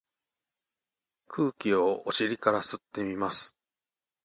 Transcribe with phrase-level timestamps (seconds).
[1.27, 3.55] 空気をお尻から吸ってみます。